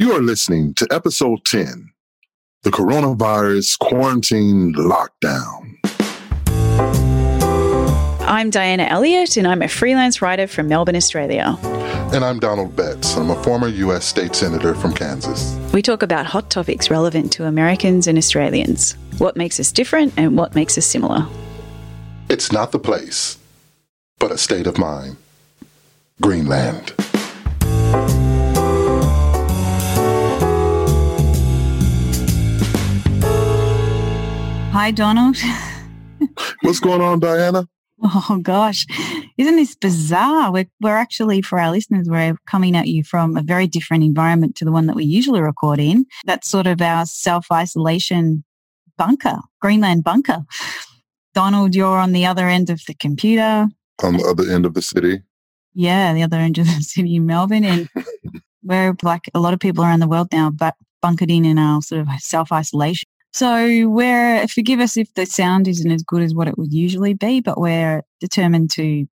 [0.00, 1.92] You are listening to episode 10
[2.62, 5.76] The Coronavirus Quarantine Lockdown.
[8.26, 11.54] I'm Diana Elliott, and I'm a freelance writer from Melbourne, Australia.
[12.14, 13.14] And I'm Donald Betts.
[13.14, 14.06] I'm a former U.S.
[14.06, 15.54] State Senator from Kansas.
[15.74, 20.34] We talk about hot topics relevant to Americans and Australians, what makes us different and
[20.34, 21.26] what makes us similar.
[22.30, 23.36] It's not the place,
[24.18, 25.18] but a state of mind.
[26.22, 26.94] Greenland.
[34.82, 35.36] Hi, Donald.
[36.62, 37.68] What's going on, Diana?
[38.02, 38.86] Oh gosh,
[39.36, 40.50] isn't this bizarre?
[40.50, 44.56] We're, we're actually, for our listeners, we're coming at you from a very different environment
[44.56, 46.06] to the one that we usually record in.
[46.24, 48.42] That's sort of our self-isolation
[48.96, 50.46] bunker, Greenland bunker.
[51.34, 53.68] Donald, you're on the other end of the computer.
[54.02, 55.20] On the other end of the city?
[55.74, 57.66] Yeah, the other end of the city in Melbourne.
[57.66, 57.90] And
[58.62, 61.82] we're like a lot of people around the world now, but bunkered in in our
[61.82, 63.09] sort of self-isolation.
[63.32, 67.14] So we're, forgive us if the sound isn't as good as what it would usually
[67.14, 69.06] be, but we're determined to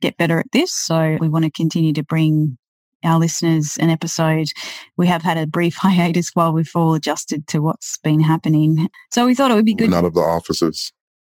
[0.00, 0.72] get better at this.
[0.72, 2.56] So we want to continue to bring
[3.04, 4.48] our listeners an episode.
[4.96, 8.88] We have had a brief hiatus while we've all adjusted to what's been happening.
[9.10, 9.90] So we thought it would be good.
[9.90, 10.92] None of the offices.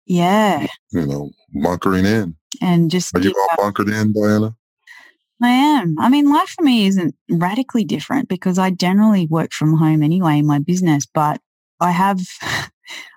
[0.05, 0.67] Yeah.
[0.91, 2.35] You know, bunkering in.
[2.61, 3.15] And just.
[3.15, 4.55] Are you all bunkered in, Diana?
[5.41, 5.99] I am.
[5.99, 10.39] I mean, life for me isn't radically different because I generally work from home anyway
[10.39, 11.39] in my business, but
[11.79, 12.19] I have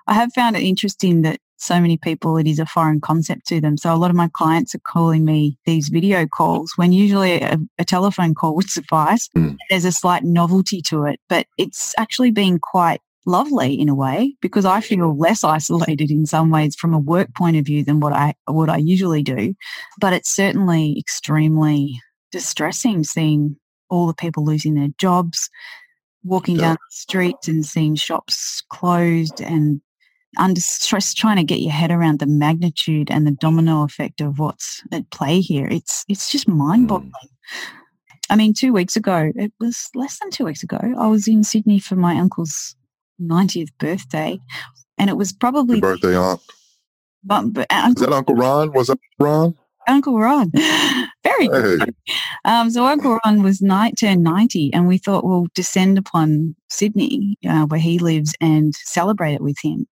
[0.07, 3.61] I have found it interesting that so many people it is a foreign concept to
[3.61, 3.77] them.
[3.77, 7.57] So a lot of my clients are calling me these video calls when usually a,
[7.77, 9.29] a telephone call would suffice.
[9.37, 9.57] Mm.
[9.69, 14.35] There's a slight novelty to it, but it's actually been quite lovely in a way
[14.41, 17.99] because I feel less isolated in some ways from a work point of view than
[17.99, 19.53] what I what I usually do.
[19.99, 22.01] But it's certainly extremely
[22.31, 23.57] distressing seeing
[23.89, 25.49] all the people losing their jobs,
[26.23, 29.81] walking down the streets and seeing shops closed and
[30.37, 34.39] under stress trying to get your head around the magnitude and the domino effect of
[34.39, 35.67] what's at play here.
[35.69, 37.11] It's it's just mind boggling.
[37.11, 37.27] Mm.
[38.29, 41.43] I mean, two weeks ago, it was less than two weeks ago, I was in
[41.43, 42.75] Sydney for my uncle's
[43.21, 44.39] 90th birthday.
[44.97, 46.39] And it was probably Your birthday aunt.
[47.23, 48.71] But, but Uncle, Is that Uncle Ron?
[48.71, 49.55] Was that Ron?
[49.87, 50.51] Uncle Ron.
[51.23, 51.47] Very hey.
[51.49, 51.95] good.
[52.45, 52.83] Um, so
[53.43, 58.33] was night turned 90 and we thought we'll descend upon Sydney, uh, where he lives,
[58.41, 59.85] and celebrate it with him.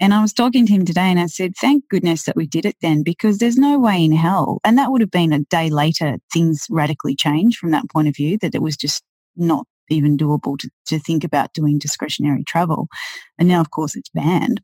[0.00, 2.66] And I was talking to him today and I said, thank goodness that we did
[2.66, 4.60] it then because there's no way in hell.
[4.64, 8.16] And that would have been a day later, things radically changed from that point of
[8.16, 9.04] view, that it was just
[9.36, 12.88] not even doable to, to think about doing discretionary travel.
[13.38, 14.60] And now, of course, it's banned.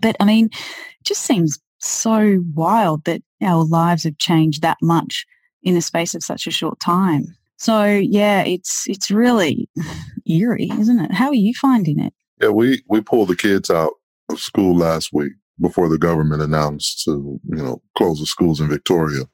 [0.00, 5.26] But I mean, it just seems so wild that our lives have changed that much
[5.62, 7.24] in the space of such a short time.
[7.56, 9.68] So yeah, it's it's really
[10.26, 11.12] eerie, isn't it?
[11.12, 12.14] How are you finding it?
[12.40, 13.92] Yeah, we we pulled the kids out
[14.30, 18.68] of school last week before the government announced to you know close the schools in
[18.68, 19.24] Victoria.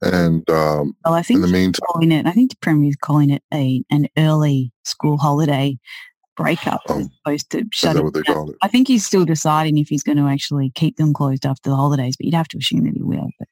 [0.00, 3.30] And um, well, I think in the meantime, it, I think the premier is calling
[3.30, 5.78] it a an early school holiday
[6.36, 8.56] breakup oh, as opposed to shut what they call it?
[8.62, 11.76] I think he's still deciding if he's going to actually keep them closed after the
[11.76, 13.28] holidays, but you'd have to assume that he will.
[13.38, 13.48] But.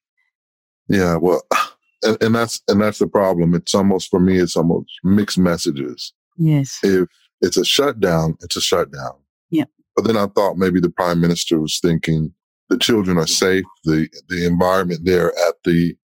[0.89, 1.43] Yeah, well,
[2.03, 3.55] and, and that's and that's the problem.
[3.55, 6.13] It's almost for me, it's almost mixed messages.
[6.37, 6.79] Yes.
[6.83, 7.09] If
[7.41, 9.15] it's a shutdown, it's a shutdown.
[9.51, 9.65] Yeah.
[9.97, 12.33] But then I thought maybe the prime minister was thinking
[12.69, 15.95] the children are safe, the the environment there at the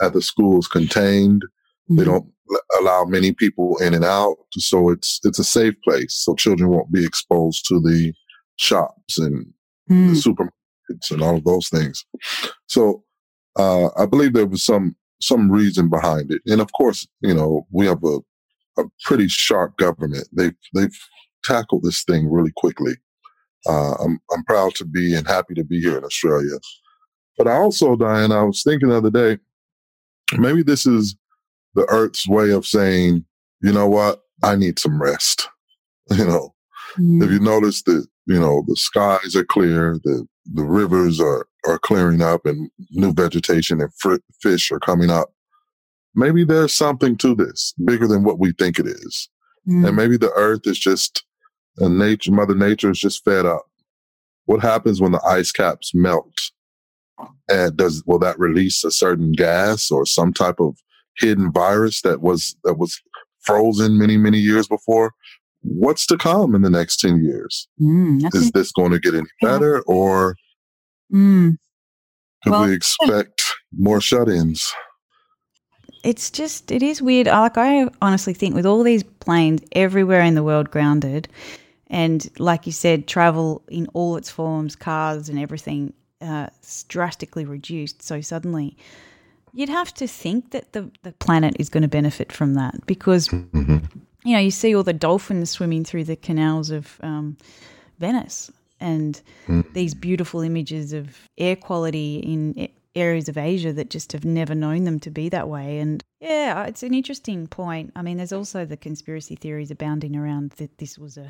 [0.00, 1.42] at the schools contained.
[1.88, 1.96] Mm-hmm.
[1.96, 2.32] They don't
[2.80, 6.14] allow many people in and out, so it's it's a safe place.
[6.14, 8.12] So children won't be exposed to the
[8.56, 9.46] shops and
[9.90, 10.08] mm.
[10.08, 12.04] the supermarkets and all of those things.
[12.66, 13.04] So
[13.58, 17.66] uh, I believe there was some some reason behind it, and of course, you know,
[17.70, 18.18] we have a
[18.78, 20.28] a pretty sharp government.
[20.32, 20.98] They've they've
[21.44, 22.94] tackled this thing really quickly.
[23.68, 26.58] Uh, I'm I'm proud to be and happy to be here in Australia.
[27.36, 29.38] But I also, Diane, I was thinking the other day,
[30.38, 31.16] maybe this is
[31.76, 33.24] the Earth's way of saying,
[33.62, 35.48] you know what, I need some rest.
[36.08, 36.54] You know,
[36.96, 37.20] mm.
[37.20, 40.24] if you notice that, you know, the skies are clear, the
[40.54, 45.32] the rivers are are clearing up, and new vegetation and fr- fish are coming up.
[46.14, 49.28] Maybe there's something to this bigger than what we think it is,
[49.68, 49.84] mm.
[49.84, 51.24] and maybe the Earth is just,
[51.78, 53.66] and nature, Mother Nature is just fed up.
[54.44, 56.38] What happens when the ice caps melt?
[57.48, 60.76] And does will that release a certain gas or some type of
[61.18, 63.00] hidden virus that was that was
[63.40, 65.12] frozen many many years before
[65.62, 69.26] what's to come in the next 10 years mm, is this going to get any
[69.42, 70.36] better or
[71.12, 71.56] mm.
[72.42, 73.42] can well, we expect
[73.72, 74.72] more shut-ins
[76.06, 77.26] it's just it is weird.
[77.26, 81.28] Like I honestly think with all these planes everywhere in the world grounded,
[81.88, 86.46] and like you said, travel in all its forms, cars and everything, uh,
[86.86, 88.76] drastically reduced so suddenly.
[89.52, 93.28] You'd have to think that the, the planet is going to benefit from that because,
[93.28, 93.78] mm-hmm.
[94.24, 97.36] you know, you see all the dolphins swimming through the canals of um,
[97.98, 98.50] Venice
[98.80, 99.72] and mm.
[99.72, 104.84] these beautiful images of air quality in areas of Asia that just have never known
[104.84, 105.78] them to be that way.
[105.78, 107.92] And yeah, it's an interesting point.
[107.96, 111.28] I mean, there's also the conspiracy theories abounding around that this was a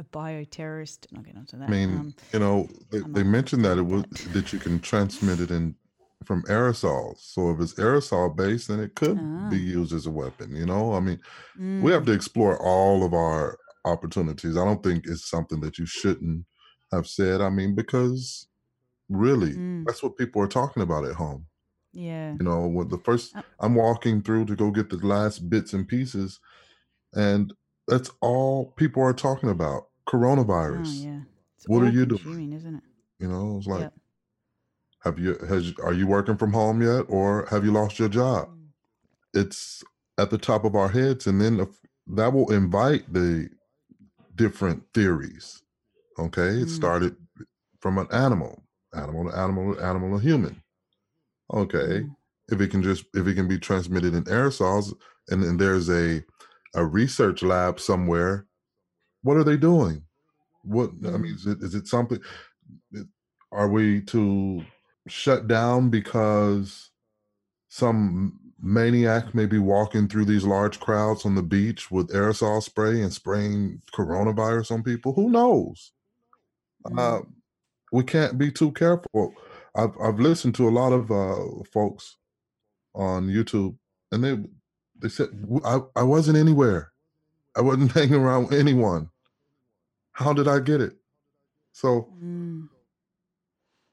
[0.00, 1.06] a bioterrorist.
[1.14, 1.68] I'll get onto that.
[1.68, 4.32] I mean, um, you know, they, they mentioned that it was that.
[4.32, 5.74] that you can transmit it in
[6.24, 7.18] from aerosols.
[7.18, 9.48] So if it's aerosol based, then it could ah.
[9.48, 10.54] be used as a weapon.
[10.54, 11.20] You know, I mean,
[11.58, 11.80] mm.
[11.80, 12.16] we have to mm.
[12.16, 14.56] explore all of our opportunities.
[14.56, 16.44] I don't think it's something that you shouldn't
[16.92, 17.40] have said.
[17.40, 18.46] I mean, because
[19.08, 19.84] really, mm.
[19.86, 21.46] that's what people are talking about at home.
[21.92, 22.32] Yeah.
[22.38, 25.72] You know, when the first uh I'm walking through to go get the last bits
[25.72, 26.38] and pieces,
[27.14, 27.52] and
[27.88, 29.88] that's all people are talking about.
[30.08, 30.86] Coronavirus.
[30.86, 31.20] Oh, yeah.
[31.56, 32.52] It's what are you doing?
[32.52, 32.82] Isn't it?
[33.18, 33.94] You know, it's like, yep.
[35.02, 38.48] Have you has are you working from home yet, or have you lost your job?
[38.48, 38.68] Mm.
[39.34, 39.82] It's
[40.18, 41.66] at the top of our heads, and then
[42.08, 43.48] that will invite the
[44.34, 45.62] different theories.
[46.18, 46.70] Okay, it mm.
[46.70, 47.16] started
[47.80, 48.62] from an animal,
[48.94, 50.62] animal to animal, animal to human.
[51.52, 52.16] Okay, mm.
[52.50, 54.94] if it can just if it can be transmitted in aerosols,
[55.28, 56.22] and then there's a
[56.74, 58.46] a research lab somewhere,
[59.22, 60.04] what are they doing?
[60.62, 62.20] What I mean, is it is it something?
[63.50, 64.62] Are we to
[65.08, 66.90] shut down because
[67.68, 73.00] some maniac may be walking through these large crowds on the beach with aerosol spray
[73.00, 75.12] and spraying coronavirus on people?
[75.14, 75.92] Who knows?
[76.84, 77.26] Uh, mm.
[77.92, 79.34] we can't be too careful.
[79.74, 82.16] I've I've listened to a lot of uh, folks
[82.94, 83.76] on YouTube,
[84.10, 84.38] and they
[84.98, 85.28] they said
[85.64, 86.92] I, I wasn't anywhere.
[87.56, 89.10] I wasn't hanging around with anyone.
[90.12, 90.94] How did I get it?
[91.72, 92.68] So mm.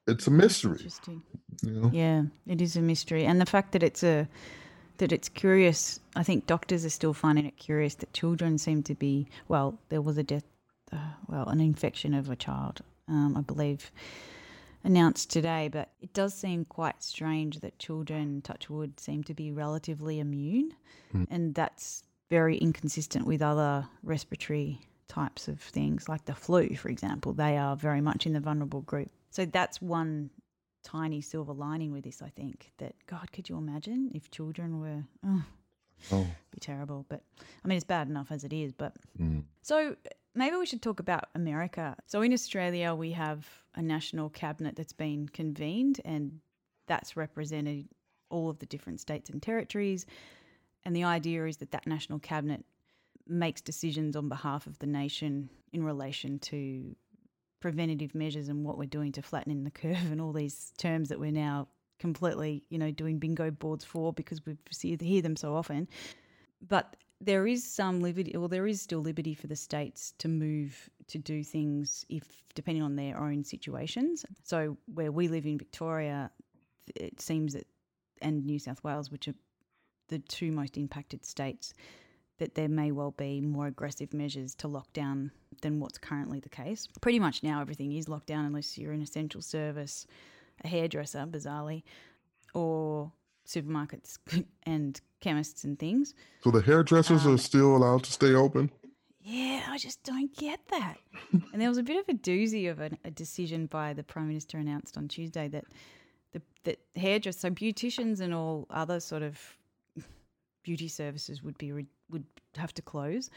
[0.07, 0.77] It's a mystery.
[0.77, 1.21] Interesting.
[1.63, 1.91] You know?
[1.93, 4.27] Yeah, it is a mystery, and the fact that it's a
[4.97, 5.99] that it's curious.
[6.15, 9.27] I think doctors are still finding it curious that children seem to be.
[9.47, 10.45] Well, there was a death.
[10.91, 13.91] Uh, well, an infection of a child, um, I believe,
[14.85, 15.67] announced today.
[15.67, 20.73] But it does seem quite strange that children, touch wood, seem to be relatively immune,
[21.13, 21.27] mm.
[21.29, 27.33] and that's very inconsistent with other respiratory types of things, like the flu, for example.
[27.33, 29.09] They are very much in the vulnerable group.
[29.29, 30.29] So that's one
[30.83, 32.71] tiny silver lining with this, I think.
[32.77, 35.43] That God, could you imagine if children were oh,
[36.11, 36.27] oh.
[36.51, 37.05] be terrible.
[37.09, 37.23] But
[37.63, 38.71] I mean, it's bad enough as it is.
[38.73, 39.43] But mm.
[39.61, 39.95] so
[40.35, 41.95] maybe we should talk about America.
[42.05, 46.39] So in Australia, we have a national cabinet that's been convened, and
[46.87, 47.87] that's represented
[48.29, 50.05] all of the different states and territories.
[50.85, 52.63] And the idea is that that national cabinet
[53.27, 56.95] makes decisions on behalf of the nation in relation to
[57.59, 61.19] preventative measures and what we're doing to flatten the curve and all these terms that
[61.19, 61.67] we're now
[61.99, 64.57] completely, you know, doing bingo boards for because we
[64.99, 65.87] hear them so often.
[66.67, 70.89] But there is some liberty, well, there is still liberty for the states to move
[71.07, 74.25] to do things if depending on their own situations.
[74.43, 76.29] So where we live in Victoria,
[76.95, 77.65] it seems that
[78.21, 79.35] and New South Wales, which are
[80.09, 81.73] the two most impacted states,
[82.37, 85.31] that there may well be more aggressive measures to lock down
[85.61, 86.87] than what's currently the case.
[87.01, 90.05] Pretty much now everything is locked down unless you're an essential service,
[90.63, 91.83] a hairdresser, bizarrely,
[92.53, 93.11] or
[93.47, 94.19] supermarkets
[94.63, 96.13] and chemists and things.
[96.41, 98.71] So the hairdressers um, are still allowed to stay open?
[99.21, 100.97] Yeah, I just don't get that.
[101.31, 104.27] and there was a bit of a doozy of a, a decision by the Prime
[104.27, 105.65] Minister announced on Tuesday that
[106.33, 109.57] the that hairdressers, so beauticians and all other sort of
[110.63, 111.71] beauty services would be
[112.09, 113.29] would have to close,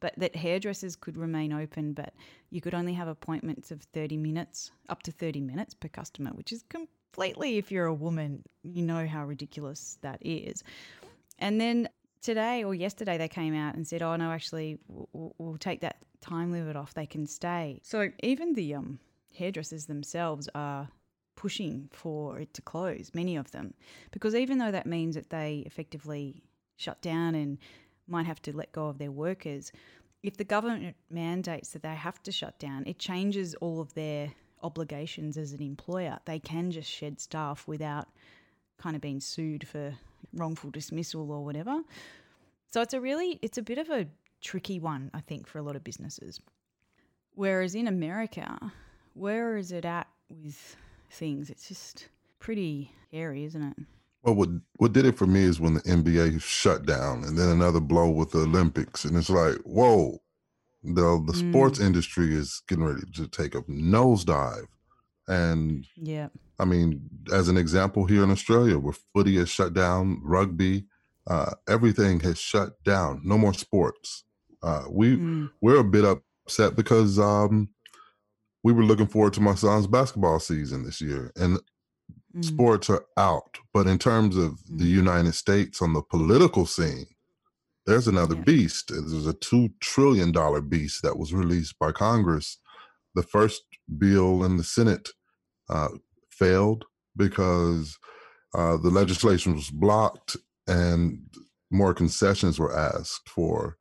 [0.00, 2.14] but that hairdressers could remain open, but
[2.50, 6.52] you could only have appointments of 30 minutes, up to 30 minutes per customer, which
[6.52, 10.62] is completely, if you're a woman, you know how ridiculous that is.
[11.38, 11.88] And then
[12.22, 15.98] today or yesterday they came out and said, "Oh no, actually, we'll, we'll take that
[16.20, 16.94] time limit off.
[16.94, 18.98] They can stay." So even the um,
[19.32, 20.88] hairdressers themselves are
[21.36, 23.10] pushing for it to close.
[23.14, 23.74] Many of them,
[24.10, 26.42] because even though that means that they effectively
[26.76, 27.58] shut down and
[28.06, 29.72] might have to let go of their workers,
[30.22, 34.32] if the government mandates that they have to shut down, it changes all of their
[34.62, 36.18] obligations as an employer.
[36.24, 38.08] They can just shed staff without
[38.78, 39.94] kind of being sued for
[40.32, 41.82] wrongful dismissal or whatever.
[42.72, 44.06] So it's a really it's a bit of a
[44.40, 46.40] tricky one, I think, for a lot of businesses.
[47.34, 48.72] Whereas in America,
[49.14, 50.76] where is it at with
[51.10, 51.50] things?
[51.50, 52.08] It's just
[52.40, 53.76] pretty hairy, isn't it?
[54.24, 57.50] Well, what what did it for me is when the NBA shut down, and then
[57.50, 60.18] another blow with the Olympics, and it's like, whoa,
[60.82, 61.50] the the mm.
[61.50, 64.66] sports industry is getting ready to take a nosedive,
[65.28, 66.28] and yeah,
[66.58, 70.86] I mean, as an example, here in Australia, where footy is shut down, rugby,
[71.26, 73.20] uh, everything has shut down.
[73.24, 74.24] No more sports.
[74.62, 75.50] Uh, we mm.
[75.60, 77.68] we're a bit upset because um,
[78.62, 81.58] we were looking forward to my son's basketball season this year, and
[82.34, 82.44] mm.
[82.44, 83.58] sports are out.
[83.72, 84.78] But in terms of mm.
[84.78, 87.06] the United States on the political scene,
[87.86, 88.42] there's another yeah.
[88.42, 88.88] beast.
[88.88, 92.58] There's a two trillion dollar beast that was released by Congress.
[93.14, 93.62] The first
[93.98, 95.10] bill in the Senate
[95.68, 95.88] uh,
[96.30, 96.84] failed
[97.16, 97.98] because
[98.54, 100.36] uh, the legislation was blocked
[100.66, 101.20] and
[101.70, 103.76] more concessions were asked for.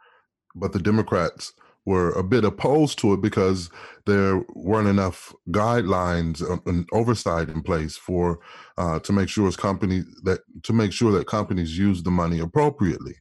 [0.56, 1.54] But the Democrats
[1.86, 3.70] were a bit opposed to it because
[4.06, 8.40] there weren't enough guidelines and oversight in place for
[8.78, 13.16] uh, to make sure companies that to make sure that companies use the money appropriately.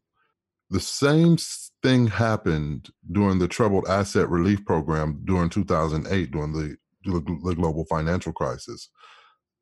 [0.71, 1.37] The same
[1.83, 7.21] thing happened during the troubled asset relief program during 2008 during the, the
[7.54, 8.88] global financial crisis.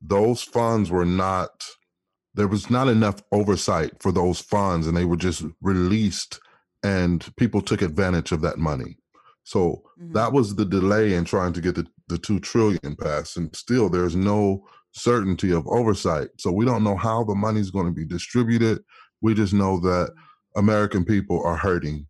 [0.01, 1.65] Those funds were not
[2.33, 6.39] there was not enough oversight for those funds and they were just released
[6.83, 8.97] and people took advantage of that money.
[9.43, 10.13] So mm-hmm.
[10.13, 13.37] that was the delay in trying to get the, the two trillion passed.
[13.37, 16.29] And still there's no certainty of oversight.
[16.37, 18.79] So we don't know how the money's going to be distributed.
[19.21, 20.59] We just know that mm-hmm.
[20.59, 22.07] American people are hurting.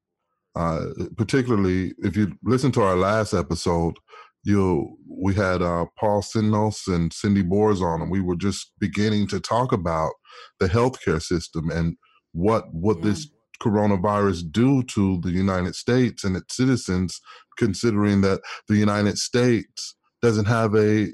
[0.54, 3.96] Uh, particularly if you listen to our last episode,
[4.44, 9.28] you we had uh, Paul Sinnos and Cindy Bors on, and we were just beginning
[9.28, 10.12] to talk about
[10.60, 11.96] the healthcare system and
[12.34, 13.04] what what yeah.
[13.06, 13.30] this
[13.62, 17.22] coronavirus do to the United States and its citizens,
[17.58, 21.08] considering that the United States doesn't have a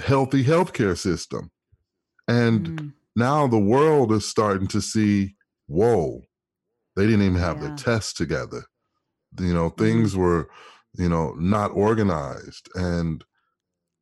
[0.00, 1.50] healthy healthcare system.
[2.26, 2.92] And mm.
[3.16, 5.34] now the world is starting to see,
[5.66, 6.22] whoa,
[6.96, 7.68] they didn't even have yeah.
[7.68, 8.64] the tests together.
[9.38, 10.18] You know, things mm.
[10.18, 10.50] were,
[10.96, 12.68] you know, not organized.
[12.74, 13.24] And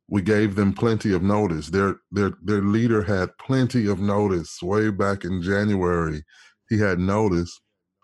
[0.09, 1.69] we gave them plenty of notice.
[1.69, 6.23] Their their their leader had plenty of notice way back in January.
[6.69, 7.61] He had notice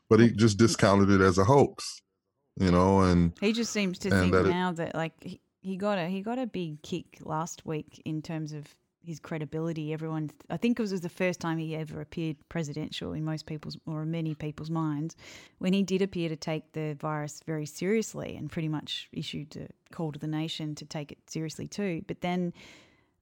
[0.10, 2.02] but he just discounted it as a hoax,
[2.58, 3.02] you know.
[3.02, 6.08] And he just seems to think that now it, that like he, he got a
[6.08, 9.94] he got a big kick last week in terms of his credibility.
[9.94, 13.78] Everyone, I think it was the first time he ever appeared presidential in most people's
[13.86, 15.16] or many people's minds,
[15.60, 19.94] when he did appear to take the virus very seriously and pretty much issued a
[19.94, 22.04] call to the nation to take it seriously too.
[22.08, 22.54] But then,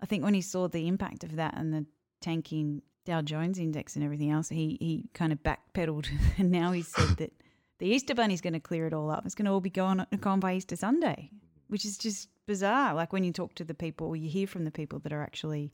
[0.01, 1.85] I think when he saw the impact of that and the
[2.21, 6.81] tanking Dow Jones index and everything else, he he kind of backpedaled, and now he
[6.81, 7.31] said that
[7.79, 9.25] the Easter Bunny's going to clear it all up.
[9.25, 11.31] It's going to all be gone gone by Easter Sunday,
[11.69, 12.93] which is just bizarre.
[12.93, 15.23] Like when you talk to the people, or you hear from the people that are
[15.23, 15.71] actually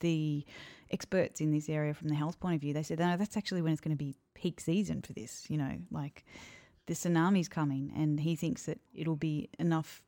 [0.00, 0.44] the
[0.90, 3.62] experts in this area from the health point of view, they said, no, that's actually
[3.62, 5.46] when it's going to be peak season for this.
[5.48, 6.26] You know, like
[6.84, 10.02] the tsunami's coming, and he thinks that it'll be enough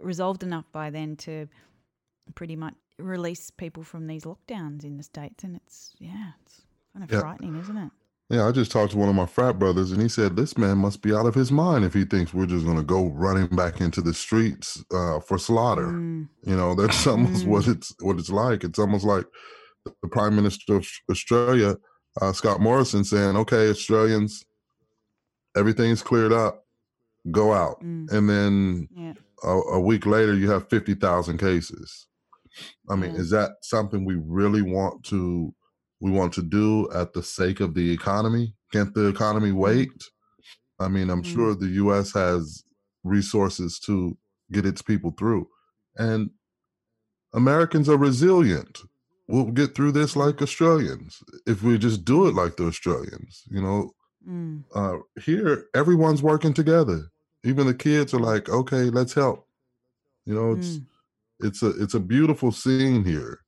[0.00, 1.48] resolved enough by then to
[2.36, 7.04] pretty much release people from these lockdowns in the states, and it's yeah, it's kind
[7.04, 7.20] of yeah.
[7.20, 7.90] frightening, isn't it?
[8.30, 10.78] Yeah, I just talked to one of my frat brothers, and he said this man
[10.78, 13.48] must be out of his mind if he thinks we're just going to go running
[13.48, 15.88] back into the streets uh, for slaughter.
[15.88, 16.28] Mm.
[16.44, 17.48] You know, that's almost mm.
[17.48, 18.62] what it's what it's like.
[18.62, 19.24] It's almost like
[19.84, 21.76] the Prime Minister of Australia,
[22.20, 24.44] uh, Scott Morrison, saying, "Okay, Australians,
[25.56, 26.64] everything's cleared up,
[27.32, 28.12] go out," mm.
[28.12, 29.14] and then yeah.
[29.42, 32.06] a, a, week later, you have fifty thousand cases.
[32.88, 35.54] I mean, is that something we really want to
[36.00, 38.54] we want to do at the sake of the economy?
[38.72, 39.56] Can't the economy mm.
[39.56, 39.90] wait?
[40.78, 42.64] I mean, I'm mm sure the US has
[43.04, 44.16] resources to
[44.50, 45.46] get its people through.
[45.96, 46.30] And
[47.34, 48.80] Americans are resilient.
[49.28, 53.44] We'll get through this like Australians if we just do it like the Australians.
[53.50, 53.90] You know,
[54.28, 54.64] mm.
[54.74, 57.10] uh, here everyone's working together.
[57.44, 59.46] Even the kids are like, okay, let's help.
[60.26, 60.86] You know, it's mm
[61.42, 63.40] it's a it's a beautiful scene here,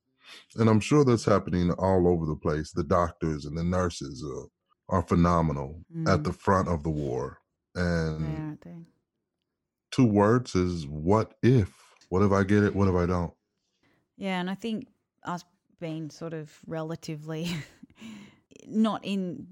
[0.56, 2.72] and I'm sure that's happening all over the place.
[2.72, 6.12] The doctors and the nurses are, are phenomenal mm.
[6.12, 7.38] at the front of the war,
[7.74, 8.72] and yeah,
[9.90, 11.72] two words is what if?
[12.08, 12.74] What if I get it?
[12.74, 13.32] What if I don't?
[14.16, 14.88] Yeah, and I think
[15.24, 15.44] us
[15.80, 17.48] being sort of relatively
[18.66, 19.46] not in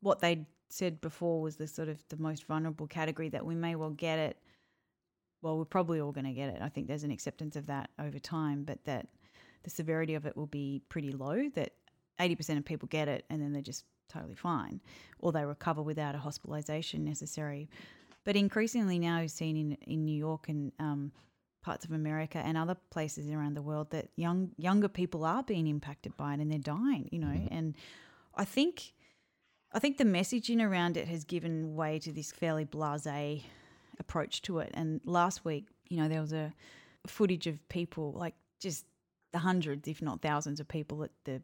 [0.00, 3.74] what they said before was the sort of the most vulnerable category that we may
[3.74, 4.38] well get it
[5.42, 6.60] well, we're probably all going to get it.
[6.62, 9.08] I think there's an acceptance of that over time, but that
[9.64, 11.72] the severity of it will be pretty low, that
[12.18, 14.80] 80% of people get it and then they're just totally fine,
[15.18, 17.68] or they recover without a hospitalization necessary.
[18.24, 21.12] But increasingly now, we've seen in, in New York and um,
[21.62, 25.66] parts of America and other places around the world that young younger people are being
[25.66, 27.28] impacted by it and they're dying, you know.
[27.28, 27.54] Mm-hmm.
[27.54, 27.74] And
[28.34, 28.92] I think
[29.72, 33.42] I think the messaging around it has given way to this fairly blasé
[34.02, 34.70] approach to it.
[34.74, 36.52] And last week, you know, there was a
[37.06, 38.84] footage of people like just
[39.32, 41.42] the hundreds, if not thousands, of people at the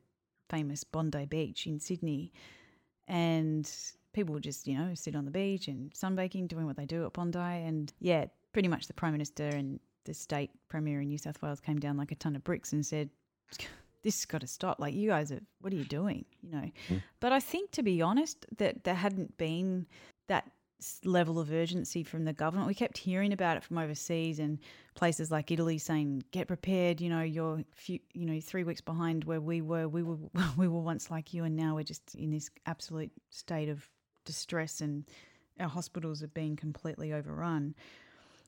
[0.50, 2.32] famous Bondi Beach in Sydney,
[3.06, 3.70] and
[4.12, 7.06] people would just you know sit on the beach and sunbaking, doing what they do
[7.06, 11.18] at Bondi, and yeah, pretty much the prime minister and the state premier in New
[11.18, 13.10] South Wales came down like a ton of bricks and said,
[14.02, 14.78] "This has got to stop.
[14.78, 16.70] Like you guys are, what are you doing?" You know.
[16.88, 17.02] Mm.
[17.20, 19.86] But I think, to be honest, that there hadn't been
[21.04, 22.68] level of urgency from the government.
[22.68, 24.58] We kept hearing about it from overseas and
[24.94, 29.24] places like Italy saying, "Get prepared." You know, you're few, you know three weeks behind
[29.24, 29.88] where we were.
[29.88, 30.18] We were
[30.56, 33.88] we were once like you, and now we're just in this absolute state of
[34.24, 35.04] distress, and
[35.58, 37.74] our hospitals are being completely overrun.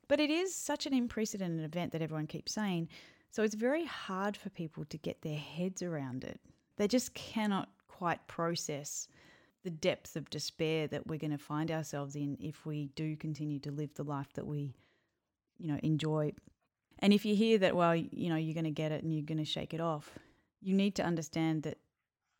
[0.08, 2.88] But it is such an unprecedented event that everyone keeps saying.
[3.30, 6.40] So it's very hard for people to get their heads around it.
[6.76, 9.06] They just cannot quite process
[9.62, 13.58] the depth of despair that we're going to find ourselves in if we do continue
[13.60, 14.74] to live the life that we,
[15.58, 16.32] you know, enjoy.
[17.00, 19.24] And if you hear that, well, you know, you're going to get it and you're
[19.24, 20.18] going to shake it off,
[20.60, 21.78] you need to understand that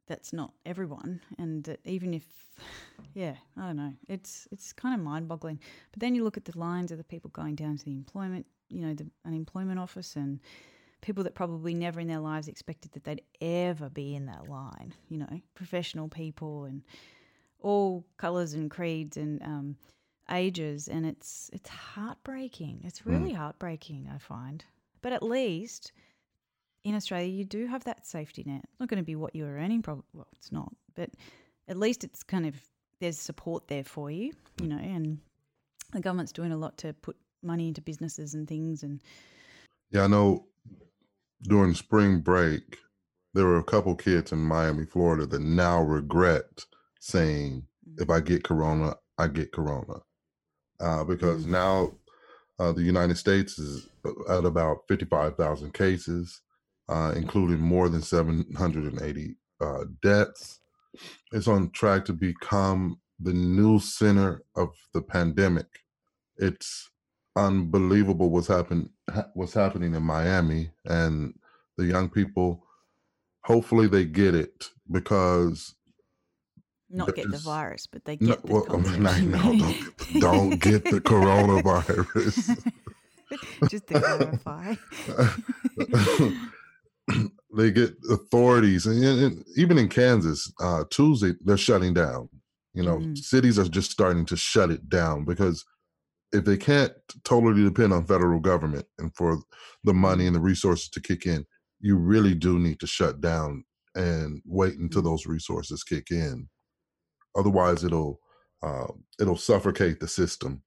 [0.07, 2.25] that's not everyone, and that even if,
[3.15, 5.61] yeah, I don't know, it's it's kind of mind-boggling.
[5.93, 8.47] But then you look at the lines of the people going down to the employment,
[8.69, 10.41] you know, the unemployment office, and
[11.01, 14.95] people that probably never in their lives expected that they'd ever be in that line,
[15.09, 16.83] you know, professional people and
[17.61, 19.77] all colours and creeds and um,
[20.31, 22.83] ages, and it's it's heartbreaking.
[22.85, 23.11] It's hmm.
[23.11, 23.37] really mm.
[23.37, 24.65] heartbreaking, I find.
[25.03, 25.93] But at least
[26.85, 28.63] in Australia, you do have that safety net.
[28.65, 30.05] It's not going to be what you're earning, probably.
[30.13, 31.11] Well, it's not, but
[31.69, 32.55] at least it's kind of
[33.01, 35.19] there's support there for you, you know, and
[35.93, 38.83] the government's doing a lot to put money into businesses and things.
[38.83, 39.01] And
[39.91, 40.47] yeah, I know
[41.43, 42.79] during spring break,
[43.35, 46.65] there were a couple kids in Miami, Florida that now regret
[47.01, 47.65] saying,
[47.99, 48.11] if.
[48.11, 50.01] I get corona, I get corona.
[50.81, 51.53] Uh, because mm-hmm.
[51.53, 51.93] now
[52.59, 53.89] uh, the United States is
[54.29, 56.41] at about 55,000 cases,
[56.89, 60.61] uh, including more than 780 uh, deaths.
[61.33, 65.67] It's on track to become the new center of the pandemic.
[66.37, 66.91] It's
[67.37, 68.91] unbelievable what's happened
[69.35, 71.35] what's happening in Miami and
[71.77, 72.65] the young people
[73.45, 75.75] hopefully they get it because
[76.93, 81.01] not get the virus, but they get no, the well, no, don't, don't get the
[81.01, 82.73] coronavirus.
[83.71, 84.75] Just to clarify.
[87.57, 92.29] they get authorities, and, and, even in Kansas, uh, Tuesday they're shutting down.
[92.75, 93.17] You know, mm.
[93.17, 95.65] cities are just starting to shut it down because
[96.33, 96.93] if they can't
[97.25, 99.39] totally depend on federal government and for
[99.85, 101.45] the money and the resources to kick in,
[101.81, 103.65] you really do need to shut down
[103.95, 105.07] and wait until mm.
[105.07, 106.49] those resources kick in.
[107.37, 108.21] Otherwise, it'll
[108.63, 108.87] uh,
[109.21, 110.63] it'll suffocate the system.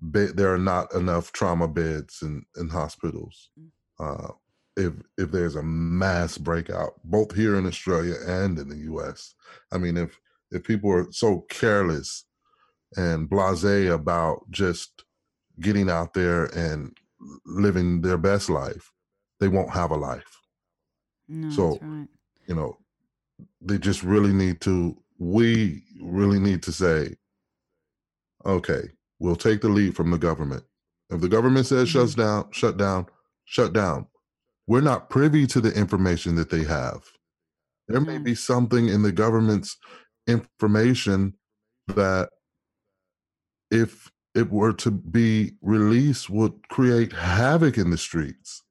[0.00, 3.50] There are not enough trauma beds in, in hospitals.
[3.58, 3.68] Mm.
[4.00, 4.32] Uh,
[4.76, 9.34] if if there's a mass breakout, both here in Australia and in the U.S.,
[9.70, 10.18] I mean, if
[10.50, 12.24] if people are so careless
[12.96, 15.04] and blasé about just
[15.60, 16.96] getting out there and
[17.46, 18.90] living their best life,
[19.40, 20.40] they won't have a life.
[21.28, 22.08] No, so, right.
[22.46, 22.78] you know,
[23.60, 27.14] they just really need to, we really need to say,
[28.44, 28.82] okay,
[29.18, 30.64] we'll take the lead from the government.
[31.10, 31.98] If the government says mm-hmm.
[31.98, 33.06] shuts down, shut down,
[33.44, 34.06] shut down.
[34.66, 37.02] We're not privy to the information that they have.
[37.88, 39.76] There may be something in the government's
[40.26, 41.34] information
[41.88, 42.30] that
[43.72, 48.62] if it were to be released would create havoc in the streets.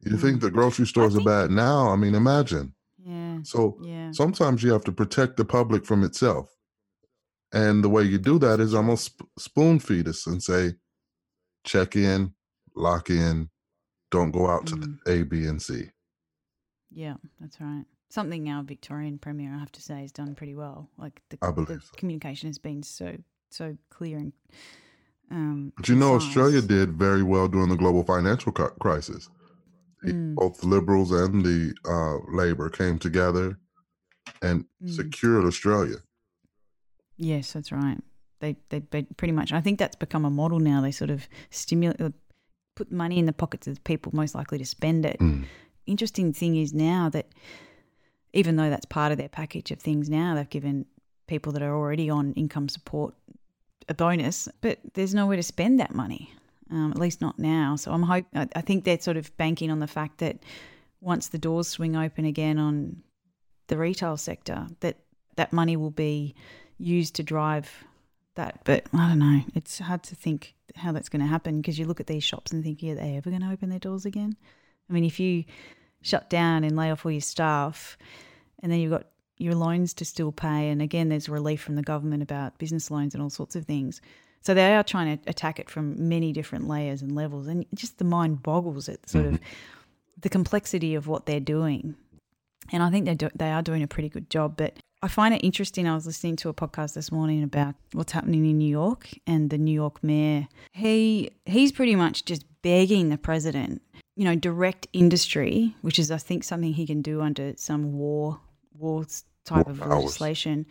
[0.00, 0.20] You mm.
[0.20, 1.90] think the grocery stores think, are bad now?
[1.90, 2.74] I mean, imagine.
[3.04, 3.40] Yeah.
[3.42, 4.12] So yeah.
[4.12, 6.54] sometimes you have to protect the public from itself.
[7.52, 10.74] And the way you do that is almost sp- spoon feed us and say,
[11.64, 12.34] check in,
[12.74, 13.50] lock in,
[14.10, 14.98] don't go out to mm.
[15.06, 15.90] A, B, and C.
[16.90, 20.88] Yeah, that's right something our Victorian Premier, I have to say, has done pretty well.
[20.96, 21.96] Like the, the so.
[21.96, 23.16] communication has been so
[23.50, 24.32] so clear and.
[25.30, 29.28] Um, but you know, Australia did very well during the global financial crisis.
[30.02, 30.36] Mm.
[30.36, 33.58] Both liberals and the uh, Labor came together
[34.40, 34.90] and mm.
[34.90, 35.96] secured Australia.
[37.18, 37.98] Yes, that's right.
[38.40, 39.52] They, they they pretty much.
[39.52, 40.80] I think that's become a model now.
[40.80, 42.10] They sort of stimulate, uh,
[42.76, 45.18] put money in the pockets of the people most likely to spend it.
[45.18, 45.44] Mm.
[45.86, 47.26] Interesting thing is now that
[48.32, 50.86] even though that's part of their package of things now, they've given
[51.26, 53.14] people that are already on income support
[53.88, 56.32] a bonus, but there's nowhere to spend that money.
[56.70, 57.76] um, at least not now.
[57.76, 60.38] So I'm hope I think they're sort of banking on the fact that
[61.00, 63.02] once the doors swing open again on
[63.68, 64.96] the retail sector, that
[65.36, 66.34] that money will be
[66.78, 67.70] used to drive
[68.34, 68.60] that.
[68.64, 69.40] But I don't know.
[69.54, 72.52] It's hard to think how that's going to happen because you look at these shops
[72.52, 74.36] and think, are they ever going to open their doors again?
[74.88, 75.44] I mean, if you
[76.02, 77.96] shut down and lay off all your staff,
[78.62, 79.06] and then you've got
[79.38, 83.14] your loans to still pay, and again, there's relief from the government about business loans
[83.14, 84.00] and all sorts of things.
[84.40, 87.98] So they are trying to attack it from many different layers and levels, and just
[87.98, 89.34] the mind boggles at sort mm-hmm.
[89.34, 89.40] of
[90.20, 91.96] the complexity of what they're doing.
[92.72, 94.56] And I think they do, they are doing a pretty good job.
[94.56, 95.88] But I find it interesting.
[95.88, 99.50] I was listening to a podcast this morning about what's happening in New York and
[99.50, 100.48] the New York mayor.
[100.72, 103.80] He he's pretty much just begging the president,
[104.16, 108.40] you know, direct industry, which is I think something he can do under some war
[108.78, 109.04] war
[109.44, 110.66] type war of legislation,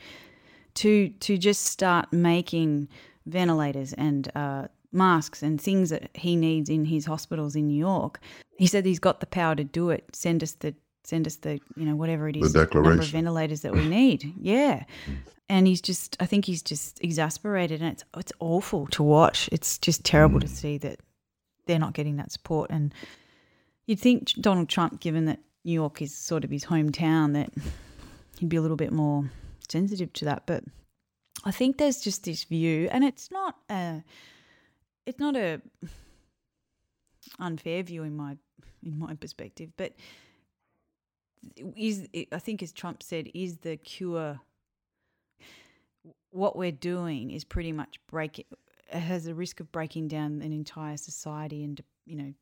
[0.75, 2.87] to to just start making
[3.25, 8.19] ventilators and uh, masks and things that he needs in his hospitals in New York.
[8.57, 10.05] He said he's got the power to do it.
[10.13, 13.61] Send us the send us the you know whatever it is the number of ventilators
[13.61, 14.33] that we need.
[14.41, 14.83] Yeah.
[15.49, 19.47] And he's just I think he's just exasperated and it's it's awful to watch.
[19.51, 20.41] It's just terrible mm.
[20.41, 20.99] to see that
[21.65, 22.93] they're not getting that support and
[23.85, 27.51] you'd think Donald Trump given that New York is sort of his hometown that
[28.39, 29.29] he'd be a little bit more
[29.69, 30.63] sensitive to that but
[31.43, 34.03] I think there's just this view and it's not a
[35.05, 35.61] it's not a
[37.39, 38.37] unfair view in my
[38.83, 39.93] in my perspective but
[41.75, 44.39] is I think as Trump said, is the cure.
[46.31, 48.39] What we're doing is pretty much break.
[48.39, 48.47] It
[48.91, 52.33] has a risk of breaking down an entire society and you know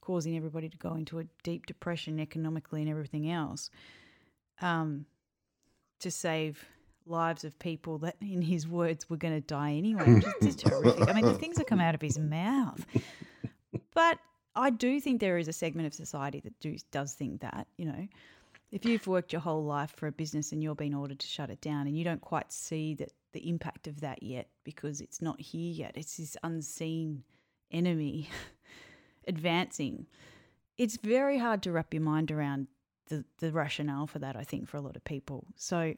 [0.00, 3.70] causing everybody to go into a deep depression economically and everything else.
[4.60, 5.06] Um,
[6.00, 6.64] to save
[7.06, 10.66] lives of people that, in his words, were going to die anyway, which is just
[10.66, 11.08] terrific.
[11.08, 12.84] I mean, the things that come out of his mouth.
[13.94, 14.18] But
[14.54, 17.86] I do think there is a segment of society that do, does think that, you
[17.86, 18.08] know,
[18.70, 21.50] if you've worked your whole life for a business and you're being ordered to shut
[21.50, 25.20] it down and you don't quite see that the impact of that yet because it's
[25.20, 27.22] not here yet, it's this unseen
[27.70, 28.28] enemy
[29.26, 30.06] advancing.
[30.78, 32.68] It's very hard to wrap your mind around
[33.10, 35.46] the, the rationale for that, I think, for a lot of people.
[35.56, 35.94] So,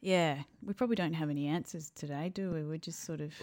[0.00, 2.62] yeah, we probably don't have any answers today, do we?
[2.62, 3.34] We're just sort of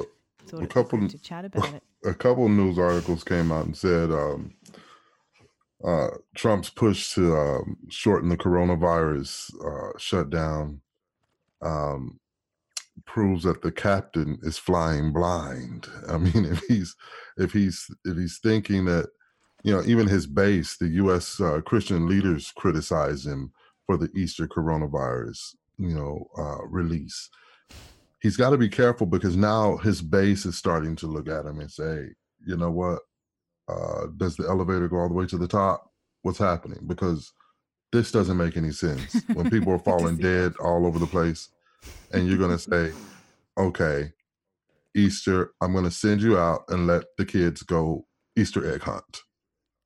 [0.48, 1.84] sort a couple to chat about it.
[2.04, 4.56] A couple of news articles came out and said um,
[5.86, 10.82] uh, Trump's push to um, shorten the coronavirus uh, shutdown
[11.62, 12.20] um,
[13.06, 15.88] proves that the captain is flying blind.
[16.10, 16.96] I mean, if he's
[17.38, 19.10] if he's if he's thinking that
[19.64, 21.40] you know even his base, the U.S.
[21.40, 23.52] Uh, Christian leaders criticize him
[23.86, 27.30] for the Easter coronavirus, you know, uh, release
[28.22, 31.60] he's got to be careful because now his base is starting to look at him
[31.60, 32.10] and say,
[32.46, 33.00] you know what?
[33.68, 35.92] Uh, does the elevator go all the way to the top?
[36.22, 36.80] What's happening?
[36.88, 37.34] Because
[37.92, 39.22] this doesn't make any sense.
[39.34, 41.50] When people are falling dead all over the place,
[42.14, 42.94] and you're going to say,
[43.58, 44.12] okay,
[44.96, 48.06] Easter, I'm going to send you out and let the kids go
[48.38, 49.22] Easter egg hunt.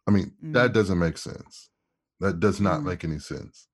[0.07, 0.53] I mean, mm.
[0.53, 1.69] that doesn't make sense.
[2.19, 2.85] That does not mm.
[2.85, 3.67] make any sense.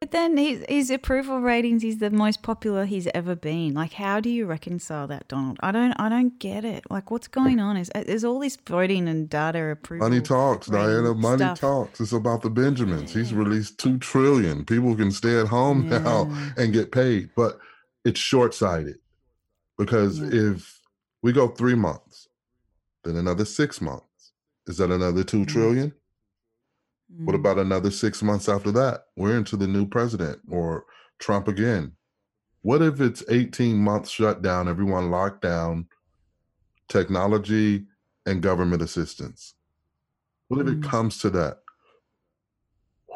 [0.00, 3.74] But then his, his approval ratings is the most popular he's ever been.
[3.74, 5.58] Like, how do you reconcile that, Donald?
[5.60, 6.84] I don't, I don't get it.
[6.90, 7.76] Like, what's going on?
[7.76, 10.08] Is there's all this voting and data approval?
[10.08, 11.12] Money talks, Diana.
[11.12, 11.60] Money stuff.
[11.60, 12.00] talks.
[12.00, 13.12] It's about the Benjamins.
[13.12, 14.64] He's released two trillion.
[14.64, 15.98] People can stay at home yeah.
[15.98, 17.58] now and get paid, but
[18.02, 18.96] it's short sighted
[19.76, 20.28] because yeah.
[20.32, 20.80] if
[21.22, 22.26] we go three months,
[23.04, 24.06] then another six months,
[24.70, 25.92] is that another two trillion?
[27.12, 27.26] Mm.
[27.26, 29.06] What about another six months after that?
[29.16, 30.84] We're into the new president or
[31.18, 31.92] Trump again.
[32.62, 35.88] What if it's 18 months shutdown, everyone locked down,
[36.88, 37.84] technology
[38.26, 39.54] and government assistance?
[40.48, 40.84] What if mm.
[40.84, 41.58] it comes to that?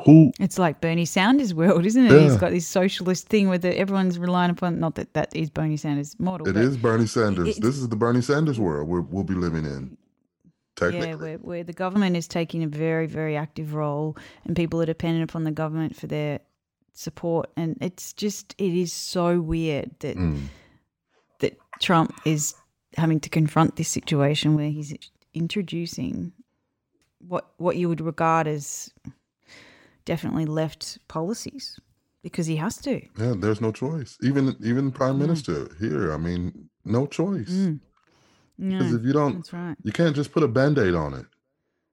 [0.05, 0.33] Who?
[0.41, 2.13] It's like Bernie Sanders' world, isn't it?
[2.13, 2.21] Yeah.
[2.21, 4.81] He's got this socialist thing where the, everyone's relying upon.
[4.81, 6.49] Not that that is Bernie Sanders' model.
[6.49, 7.57] It is Bernie Sanders.
[7.59, 9.97] This is the Bernie Sanders world we will be living in.
[10.81, 14.87] Yeah, where, where the government is taking a very, very active role and people are
[14.87, 16.41] dependent upon the government for their
[16.93, 17.51] support.
[17.57, 20.41] And it's just, it is so weird that mm.
[21.41, 22.55] that Trump is
[22.97, 24.95] having to confront this situation where he's
[25.33, 26.33] introducing
[27.27, 28.93] what what you would regard as
[30.05, 31.81] definitely left policies
[32.23, 33.01] because he has to.
[33.19, 34.17] Yeah, there's no choice.
[34.23, 35.21] Even even prime mm.
[35.21, 37.51] minister here, I mean, no choice.
[37.51, 37.81] Mm.
[38.59, 39.77] Because if you don't, that's right.
[39.83, 41.27] You can't just put a band aid on it,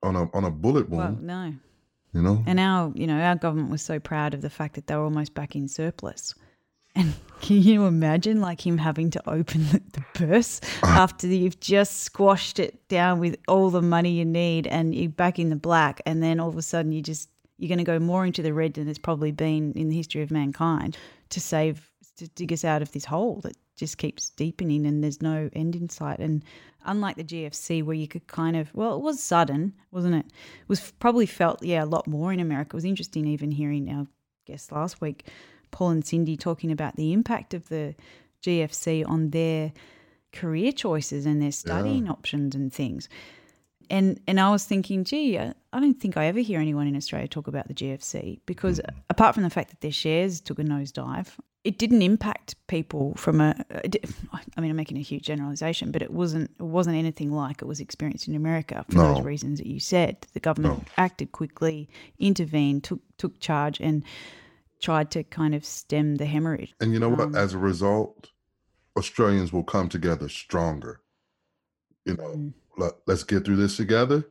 [0.04, 1.18] on a on a bullet wound.
[1.18, 1.54] Well, no.
[2.14, 2.44] You know.
[2.46, 5.04] And our, you know, our government was so proud of the fact that they were
[5.04, 6.36] almost back in surplus.
[6.94, 11.04] And can you imagine like him having to open the, the purse ah.
[11.04, 15.40] after you've just squashed it down with all the money you need and you're back
[15.40, 17.98] in the black and then all of a sudden you just you're going to go
[17.98, 20.98] more into the red than there's probably been in the history of mankind
[21.30, 25.24] to save to dig us out of this hole that just keeps deepening and there's
[25.24, 26.20] no end in sight.
[26.20, 26.44] And
[26.86, 30.26] unlike the GFC, where you could kind of, well, it was sudden, wasn't it?
[30.28, 32.70] It was probably felt, yeah, a lot more in America.
[32.70, 34.06] It was interesting even hearing our
[34.46, 35.28] guest last week,
[35.72, 37.96] Paul and Cindy, talking about the impact of the
[38.44, 39.74] GFC on their
[40.32, 42.12] career choices and their studying yeah.
[42.12, 43.10] options and things.
[43.90, 46.96] And and I was thinking, gee, I, I, don't think I ever hear anyone in
[46.96, 48.94] Australia talk about the GFC because mm.
[49.10, 51.28] apart from the fact that their shares took a nosedive,
[51.64, 53.56] it didn't impact people from a.
[53.72, 56.50] I mean, I'm making a huge generalization, but it wasn't.
[56.60, 59.14] It wasn't anything like it was experienced in America for no.
[59.14, 60.26] those reasons that you said.
[60.34, 60.86] The government no.
[60.98, 64.04] acted quickly, intervened, took took charge, and
[64.82, 66.74] tried to kind of stem the hemorrhage.
[66.80, 67.20] And you know what?
[67.20, 68.32] Um, As a result,
[68.98, 71.02] Australians will come together stronger.
[72.06, 72.54] You know, mm.
[72.78, 74.26] let, us get through this together,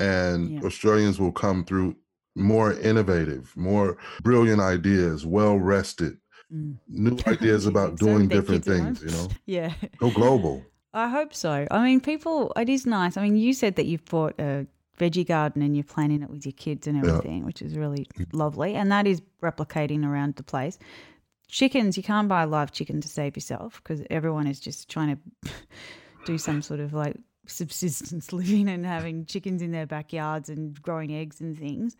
[0.00, 0.60] and yeah.
[0.62, 1.94] Australians will come through
[2.34, 6.18] more innovative, more brilliant ideas, well rested
[6.52, 6.76] mm.
[6.88, 9.28] new ideas about doing different things, you know?
[9.46, 9.72] yeah.
[9.98, 10.64] Go global.
[10.94, 11.66] I hope so.
[11.70, 13.16] I mean, people, it is nice.
[13.16, 14.66] I mean, you said that you've bought a
[14.98, 17.44] veggie garden and you're planning it with your kids and everything, yeah.
[17.44, 18.74] which is really lovely.
[18.74, 20.78] And that is replicating around the place.
[21.48, 25.16] Chickens, you can't buy a live chicken to save yourself because everyone is just trying
[25.42, 25.50] to
[26.26, 31.14] do some sort of like subsistence living and having chickens in their backyards and growing
[31.14, 31.96] eggs and things.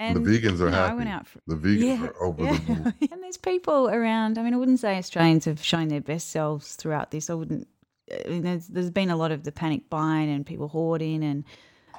[0.00, 0.92] And the vegans are you know, happy.
[0.92, 2.52] I went out for, the vegans yeah, are over yeah.
[2.52, 2.94] the moon.
[3.12, 4.38] and there's people around.
[4.38, 7.28] I mean, I wouldn't say Australians have shown their best selves throughout this.
[7.28, 7.68] I wouldn't.
[8.10, 11.44] I mean, there's, there's been a lot of the panic buying and people hoarding and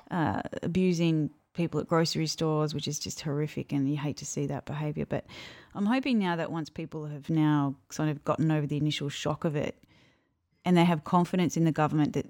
[0.10, 4.48] uh, abusing people at grocery stores, which is just horrific, and you hate to see
[4.48, 5.06] that behaviour.
[5.06, 5.28] But
[5.76, 9.46] I'm hoping now that once people have now sort of gotten over the initial shock
[9.46, 9.78] of it,
[10.66, 12.26] and they have confidence in the government that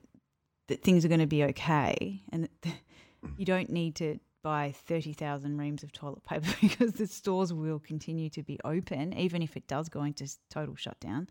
[0.67, 2.73] that things are going to be okay, and that
[3.37, 8.29] you don't need to buy 30,000 reams of toilet paper because the stores will continue
[8.29, 11.27] to be open, even if it does go into total shutdown.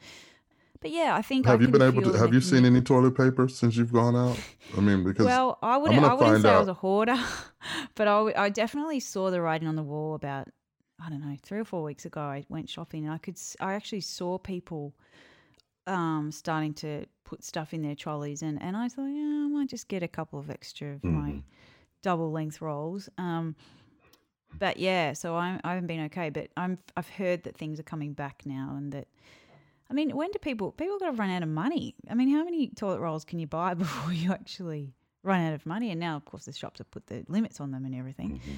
[0.80, 2.12] But yeah, I think have I you been able to?
[2.14, 4.38] Have you seen any toilet paper since you've gone out?
[4.76, 6.02] I mean, because well, I wouldn't.
[6.02, 6.56] I wouldn't say out.
[6.56, 7.18] I was a hoarder,
[7.94, 10.48] but I, I definitely saw the writing on the wall about
[11.04, 12.22] I don't know three or four weeks ago.
[12.22, 14.94] I went shopping and I could I actually saw people
[15.86, 19.68] um, starting to put stuff in their trolleys, and and I thought, yeah, I might
[19.68, 21.12] just get a couple of extra of mm.
[21.12, 21.42] my
[22.02, 23.08] double length rolls.
[23.18, 23.56] Um,
[24.58, 27.84] but yeah, so I'm, I haven't been okay, but I'm I've heard that things are
[27.84, 29.06] coming back now, and that
[29.90, 31.94] I mean, when do people people got to run out of money?
[32.08, 35.66] I mean, how many toilet rolls can you buy before you actually run out of
[35.66, 35.90] money?
[35.90, 38.40] And now, of course, the shops have put the limits on them and everything.
[38.40, 38.52] Mm-hmm.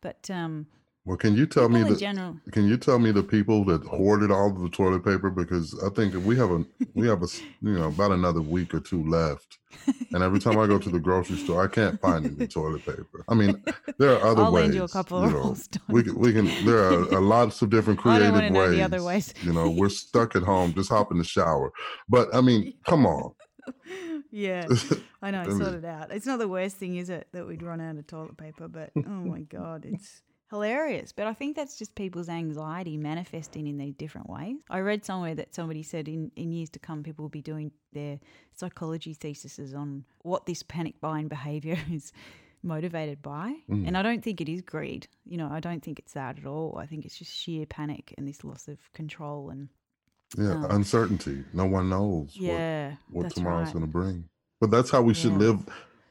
[0.00, 0.66] But um,
[1.08, 4.30] well, can you tell me the general, can you tell me the people that hoarded
[4.30, 5.30] all of the toilet paper?
[5.30, 7.26] Because I think we have a we have a
[7.62, 9.56] you know about another week or two left,
[10.12, 13.24] and every time I go to the grocery store, I can't find any toilet paper.
[13.26, 13.64] I mean,
[13.96, 14.64] there are other I'll ways.
[14.64, 15.56] Lend you a couple you know,
[15.88, 16.44] we can we can.
[16.66, 18.72] There are, are lots of different creative ways.
[18.72, 19.32] The other ways.
[19.40, 20.74] you know, we're stuck at home.
[20.74, 21.72] Just hop in the shower.
[22.06, 23.32] But I mean, come on.
[24.30, 24.66] Yeah,
[25.22, 25.40] I know.
[25.40, 26.12] I sort it out.
[26.12, 28.68] It's not the worst thing, is it, that we'd run out of toilet paper?
[28.68, 31.12] But oh my god, it's hilarious.
[31.12, 34.56] But I think that's just people's anxiety manifesting in these different ways.
[34.70, 37.72] I read somewhere that somebody said in, in years to come, people will be doing
[37.92, 38.18] their
[38.54, 42.12] psychology theses on what this panic buying behavior is
[42.62, 43.54] motivated by.
[43.70, 43.86] Mm.
[43.86, 45.08] And I don't think it is greed.
[45.24, 46.78] You know, I don't think it's that at all.
[46.78, 49.68] I think it's just sheer panic and this loss of control and
[50.36, 51.44] yeah, um, uncertainty.
[51.52, 53.74] No one knows yeah, what, what tomorrow's right.
[53.74, 54.28] going to bring.
[54.60, 55.38] But that's how we should yeah.
[55.38, 55.60] live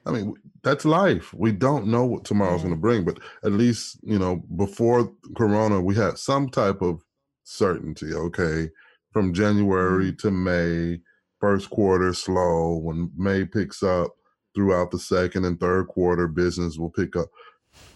[0.08, 1.34] I mean, that's life.
[1.34, 5.82] We don't know what tomorrow's going to bring, but at least, you know, before Corona,
[5.82, 7.02] we had some type of
[7.44, 8.70] certainty, okay?
[9.12, 10.28] From January mm-hmm.
[10.28, 11.02] to May,
[11.40, 12.78] first quarter slow.
[12.78, 14.12] When May picks up
[14.56, 17.28] throughout the second and third quarter, business will pick up.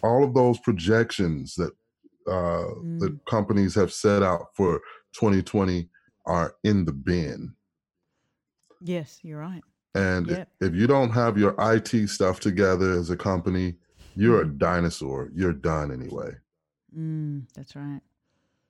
[0.02, 1.72] All of those projections that
[2.26, 3.00] uh, mm.
[3.00, 4.80] the companies have set out for
[5.14, 5.88] 2020
[6.26, 7.54] are in the bin.
[8.80, 9.62] Yes, you're right.
[9.94, 10.48] And yep.
[10.60, 13.74] if you don't have your IT stuff together as a company,
[14.16, 14.58] you're a mm.
[14.58, 15.30] dinosaur.
[15.34, 16.32] You're done anyway.
[16.96, 18.00] Mm, that's right.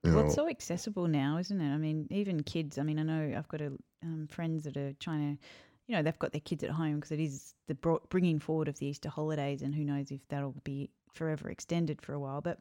[0.02, 1.72] You well, know, it's so accessible now, isn't it?
[1.72, 2.76] I mean, even kids.
[2.76, 5.42] I mean, I know I've got a, um, friends that are trying to,
[5.86, 8.66] you know, they've got their kids at home because it is the brought, bringing forward
[8.66, 12.40] of the Easter holidays, and who knows if that'll be forever extended for a while.
[12.40, 12.58] But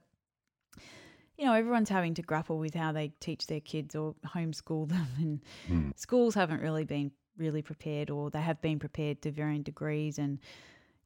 [1.38, 5.08] you know, everyone's having to grapple with how they teach their kids or homeschool them,
[5.17, 6.00] and mm.
[6.00, 10.39] schools haven't really been really prepared or they have been prepared to varying degrees and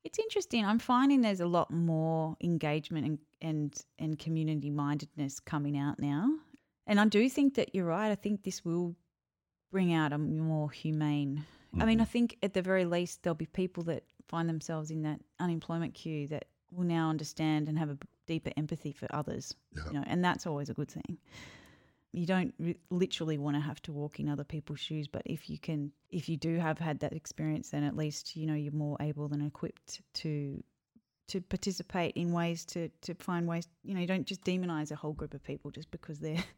[0.04, 0.63] it's interesting.
[0.63, 6.30] I'm finding there's a lot more engagement and and, and community mindedness coming out now.
[6.88, 8.12] And I do think that you're right.
[8.12, 8.95] I think this will
[9.71, 11.43] bring out a more humane.
[11.43, 11.82] Mm-hmm.
[11.82, 12.12] I mean, I mm-hmm.
[12.12, 16.28] think at the very least there'll be people that find themselves in that unemployment queue
[16.28, 19.54] that will now understand and have a deeper empathy for others.
[19.76, 19.84] Yeah.
[19.88, 21.17] You know, and that's always a good thing.
[22.15, 25.49] You don't re- literally want to have to walk in other people's shoes, but if
[25.49, 28.71] you can, if you do have had that experience, then at least you know you're
[28.71, 30.63] more able than equipped to
[31.28, 33.67] to participate in ways to to find ways.
[33.84, 36.43] You know, you don't just demonize a whole group of people just because they're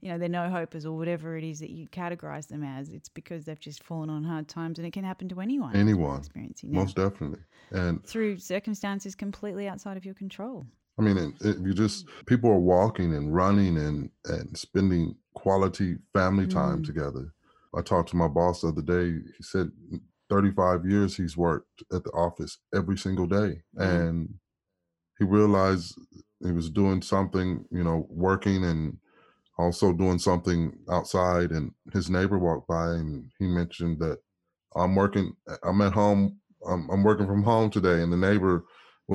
[0.00, 2.90] you know, they're no hopers or whatever it is that you categorize them as.
[2.90, 5.74] It's because they've just fallen on hard times and it can happen to anyone.
[5.74, 6.18] Anyone.
[6.18, 7.40] Experiencing Most definitely.
[7.70, 10.66] And through circumstances completely outside of your control.
[10.98, 16.46] I mean, if you just, people are walking and running and, and spending quality family
[16.46, 16.86] time mm.
[16.86, 17.32] together.
[17.76, 19.20] I talked to my boss the other day.
[19.36, 19.70] He said
[20.30, 23.62] 35 years he's worked at the office every single day.
[23.76, 24.08] Mm.
[24.08, 24.34] And
[25.18, 25.98] he realized
[26.44, 28.98] he was doing something, you know, working and
[29.58, 34.18] also doing something outside and his neighbor walked by and he mentioned that
[34.76, 35.32] i'm working
[35.64, 38.64] i'm at home i'm, I'm working from home today and the neighbor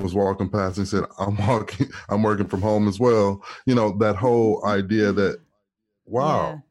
[0.02, 3.44] was walking past and said i'm walking i'm working from home as well.
[3.66, 5.40] You know that whole idea that
[6.06, 6.62] wow.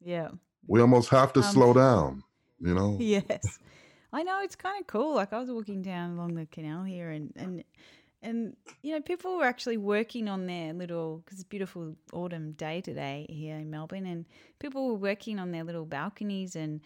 [0.00, 0.28] Yeah, yeah.
[0.66, 2.22] we almost have to um, slow down
[2.60, 2.96] you know?
[3.00, 3.58] Yes.
[4.12, 7.10] I know it's kind of cool like i was walking down along the canal here
[7.10, 7.64] and and
[8.24, 12.80] and you know, people were actually working on their little because it's beautiful autumn day
[12.80, 14.24] today here in Melbourne, and
[14.58, 16.80] people were working on their little balconies and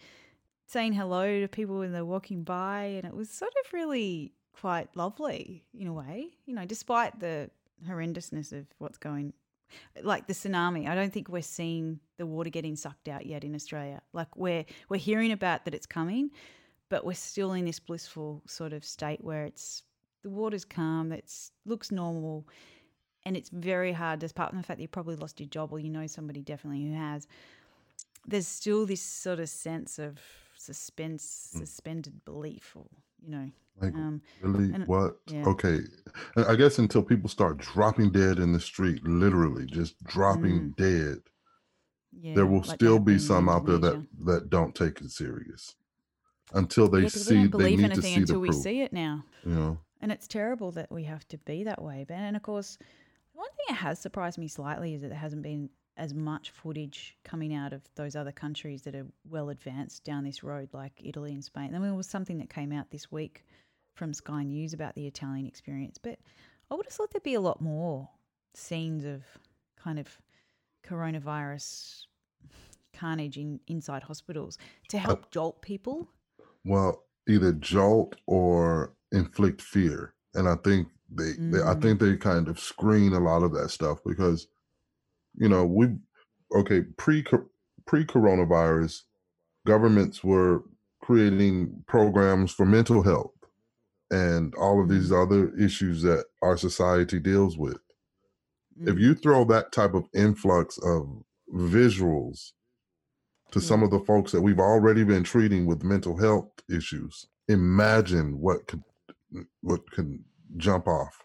[0.67, 4.95] saying hello to people when they're walking by, and it was sort of really quite
[4.95, 6.29] lovely in a way.
[6.45, 7.49] You know, despite the
[7.87, 9.33] horrendousness of what's going
[10.01, 10.87] like the tsunami.
[10.87, 14.01] I don't think we're seeing the water getting sucked out yet in Australia.
[14.13, 16.31] Like we're we're hearing about that it's coming,
[16.89, 19.83] but we're still in this blissful sort of state where it's
[20.23, 21.31] the water's calm, it
[21.65, 22.47] looks normal,
[23.25, 25.89] and it's very hard, despite the fact that you probably lost your job or you
[25.89, 27.27] know somebody definitely who has.
[28.27, 30.19] There's still this sort of sense of
[30.57, 31.59] suspense, mm.
[31.59, 32.85] suspended belief, or
[33.23, 33.49] you know,
[33.81, 35.17] like um, really and, what?
[35.27, 35.45] Yeah.
[35.45, 35.79] Okay,
[36.35, 40.75] I guess until people start dropping dead in the street, literally just dropping mm.
[40.75, 41.19] dead,
[42.11, 45.75] yeah, there will like still be some out there that that don't take it serious
[46.53, 48.61] until they yeah, see they need to see until the we proof.
[48.61, 49.23] see it now.
[49.45, 52.05] You know, and it's terrible that we have to be that way.
[52.07, 52.23] Ben.
[52.23, 52.77] And of course,
[53.33, 57.17] one thing that has surprised me slightly is that there hasn't been as much footage
[57.23, 61.33] coming out of those other countries that are well advanced down this road, like Italy
[61.33, 61.75] and Spain.
[61.75, 63.45] I mean, it was something that came out this week
[63.95, 66.17] from Sky News about the Italian experience, but
[66.71, 68.09] I would have thought there'd be a lot more
[68.55, 69.23] scenes of
[69.77, 70.07] kind of
[70.87, 72.05] coronavirus
[72.93, 74.57] carnage in inside hospitals
[74.87, 76.07] to help uh, jolt people.
[76.65, 80.13] Well, either jolt or inflict fear.
[80.33, 81.51] And I think they, mm.
[81.51, 81.81] they, I mm.
[81.81, 84.47] think they kind of screen a lot of that stuff because,
[85.35, 85.87] you know, we,
[86.55, 87.23] okay, pre
[87.85, 89.01] pre coronavirus,
[89.65, 90.63] governments were
[91.01, 93.33] creating programs for mental health
[94.11, 95.23] and all of these mm.
[95.23, 97.79] other issues that our society deals with.
[98.79, 98.89] Mm.
[98.89, 102.51] If you throw that type of influx of visuals
[103.51, 108.39] to some of the folks that we've already been treating with mental health issues, imagine
[108.39, 108.83] what could
[109.61, 110.23] what can
[110.57, 111.23] jump off.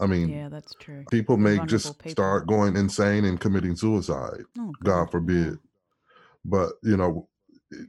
[0.00, 1.04] I mean, yeah, that's true.
[1.10, 2.10] People may just people.
[2.12, 4.42] start going insane and committing suicide.
[4.58, 4.84] Oh, God.
[4.84, 5.58] God forbid.
[6.44, 7.28] But you know,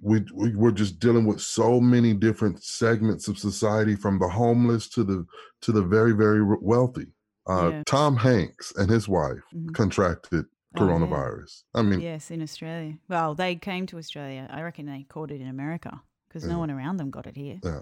[0.01, 4.89] we, we we're just dealing with so many different segments of society, from the homeless
[4.89, 5.25] to the
[5.61, 7.07] to the very very wealthy.
[7.47, 7.83] Uh, yeah.
[7.85, 9.69] Tom Hanks and his wife mm-hmm.
[9.69, 10.45] contracted
[10.75, 11.63] coronavirus.
[11.73, 11.87] Oh, yeah.
[11.87, 12.95] I mean, yes, in Australia.
[13.07, 14.47] Well, they came to Australia.
[14.51, 16.51] I reckon they caught it in America because yeah.
[16.51, 17.59] no one around them got it here.
[17.63, 17.81] Yeah.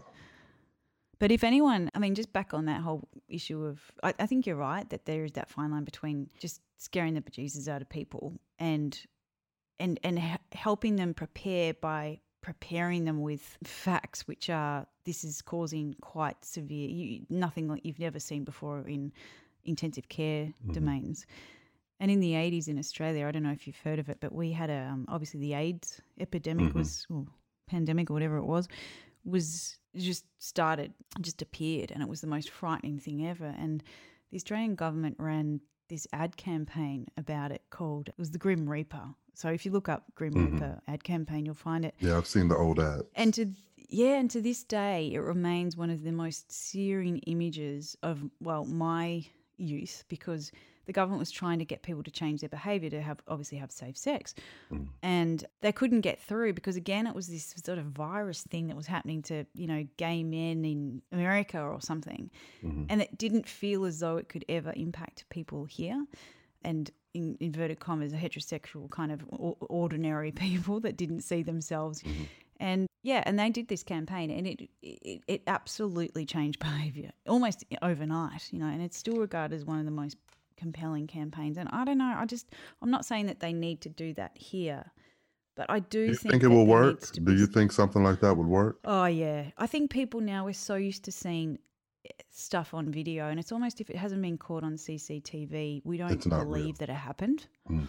[1.19, 4.45] But if anyone, I mean, just back on that whole issue of, I, I think
[4.45, 7.89] you're right that there is that fine line between just scaring the bejesus out of
[7.89, 8.99] people and
[9.79, 10.19] and and
[10.53, 16.87] helping them prepare by preparing them with facts, which are this is causing quite severe,
[16.87, 19.11] you, nothing like you've never seen before in
[19.65, 20.71] intensive care mm-hmm.
[20.71, 21.25] domains.
[21.99, 24.31] And in the 80s in Australia, I don't know if you've heard of it, but
[24.31, 26.77] we had a um, obviously the AIDS epidemic mm-hmm.
[26.77, 27.25] was or
[27.67, 28.67] pandemic or whatever it was
[29.25, 33.53] was just started, just appeared, and it was the most frightening thing ever.
[33.57, 33.83] And
[34.31, 39.15] the Australian government ran this ad campaign about it called it was the Grim Reaper.
[39.33, 40.53] So if you look up Grim mm-hmm.
[40.55, 41.95] Reaper ad campaign, you'll find it.
[41.99, 43.03] Yeah, I've seen the old ad.
[43.15, 43.51] And to
[43.89, 48.65] yeah, and to this day, it remains one of the most searing images of well
[48.65, 49.25] my
[49.57, 50.51] youth because
[50.87, 53.71] the government was trying to get people to change their behavior to have obviously have
[53.71, 54.33] safe sex.
[54.71, 54.87] Mm.
[55.03, 58.75] And they couldn't get through because again it was this sort of virus thing that
[58.75, 62.31] was happening to, you know, gay men in America or something.
[62.65, 62.85] Mm-hmm.
[62.89, 66.03] And it didn't feel as though it could ever impact people here.
[66.63, 72.01] and in inverted commas heterosexual kind of ordinary people that didn't see themselves.
[72.01, 72.23] Mm-hmm.
[72.59, 77.63] And yeah, and they did this campaign, and it, it it absolutely changed behaviour almost
[77.81, 78.67] overnight, you know.
[78.67, 80.17] And it's still regarded as one of the most
[80.57, 81.57] compelling campaigns.
[81.57, 82.47] And I don't know, I just
[82.81, 84.91] I'm not saying that they need to do that here,
[85.55, 87.11] but I do, do think, think it will work.
[87.11, 88.79] Do you think something like that would work?
[88.83, 91.59] Oh yeah, I think people now we're so used to seeing
[92.05, 95.97] eh, stuff on video, and it's almost if it hasn't been caught on CCTV, we
[95.97, 96.73] don't believe real.
[96.79, 97.47] that it happened.
[97.69, 97.87] Mm.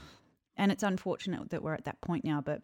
[0.57, 2.63] And it's unfortunate that we're at that point now, but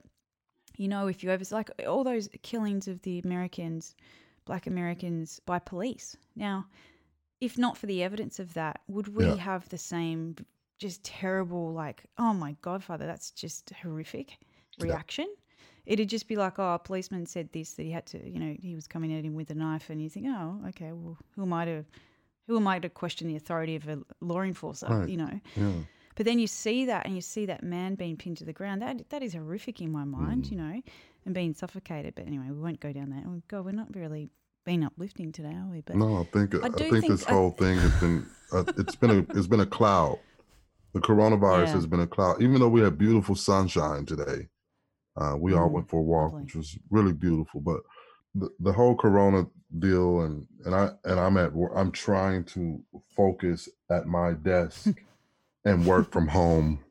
[0.77, 3.95] you know, if you ever like all those killings of the Americans,
[4.45, 6.17] black Americans by police.
[6.37, 6.67] Now,
[7.41, 9.37] if not for the evidence of that, would we yeah.
[9.37, 10.37] have the same
[10.79, 14.39] just terrible, like, oh my godfather, that's just horrific
[14.81, 15.27] reaction?
[15.29, 15.95] Yeah.
[15.95, 18.57] It'd just be like, oh, a policeman said this that he had to, you know,
[18.59, 21.43] he was coming at him with a knife, and you think, oh, okay, well, who
[21.43, 21.85] am I to,
[22.47, 24.87] who am I to question the authority of a law enforcer?
[24.87, 25.09] Right.
[25.09, 25.41] You know.
[25.57, 25.73] Yeah.
[26.17, 28.83] But then you see that and you see that man being pinned to the ground.
[28.83, 30.51] That that is horrific in my mind, mm.
[30.53, 30.83] you know,
[31.27, 32.15] and being suffocated.
[32.15, 33.25] But anyway, we won't go down that.
[33.27, 34.31] Oh, God, we're not really
[34.65, 35.81] being uplifting today, are we?
[35.83, 38.65] But no, I think I, I think, think, this I, whole thing has been uh,
[38.79, 40.19] it's been a it's been a cloud.
[40.93, 41.73] The coronavirus yeah.
[41.73, 42.41] has been a cloud.
[42.41, 44.49] Even though we had beautiful sunshine today,
[45.17, 46.45] uh, we mm, all went for a walk, lovely.
[46.45, 47.61] which was really beautiful.
[47.61, 47.81] But
[48.35, 49.47] the, the whole corona
[49.79, 52.81] deal and and I and I'm at I'm trying to
[53.17, 54.89] focus at my desk
[55.65, 56.85] and work from home,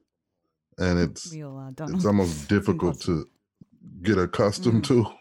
[0.78, 3.28] and it's it's almost difficult to
[4.02, 4.88] get accustomed mm.
[4.88, 5.12] to,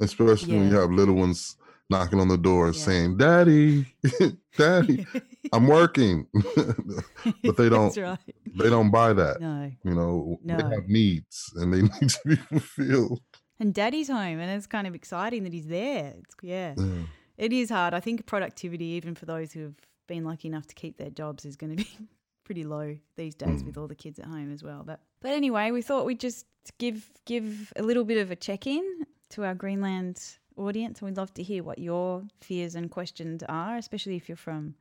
[0.00, 0.60] especially yeah.
[0.60, 1.57] when you have little ones
[1.90, 2.72] knocking on the door yeah.
[2.72, 3.86] saying, "Daddy,
[4.56, 5.06] Daddy,
[5.52, 6.26] I'm working,"
[7.42, 7.96] but they don't.
[7.96, 8.18] Right.
[8.56, 9.40] They don't buy that.
[9.40, 10.56] No, you know, no.
[10.56, 13.20] they have needs and they need to be fulfilled.
[13.60, 16.14] And Daddy's home, and it's kind of exciting that he's there.
[16.18, 16.74] It's yeah.
[16.76, 17.02] yeah.
[17.36, 17.94] It is hard.
[17.94, 19.76] I think productivity, even for those who have
[20.08, 22.08] been lucky enough to keep their jobs, is going to be
[22.44, 23.66] pretty low these days mm.
[23.66, 24.82] with all the kids at home as well.
[24.84, 26.46] But but anyway, we thought we'd just
[26.78, 30.20] give give a little bit of a check in to our Greenland
[30.58, 34.36] audience, and we'd love to hear what your fears and questions are, especially if you're
[34.36, 34.74] from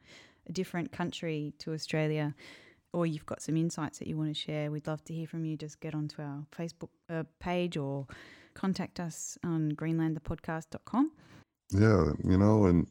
[0.47, 2.35] a different country to Australia.
[2.93, 5.45] Or you've got some insights that you want to share, we'd love to hear from
[5.45, 5.57] you.
[5.57, 8.07] Just get onto our Facebook uh, page or
[8.53, 11.11] contact us on greenlandthepodcast.com.
[11.71, 12.87] Yeah, you know, and